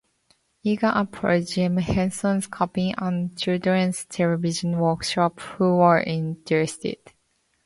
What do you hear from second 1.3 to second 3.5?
Jim Henson's company and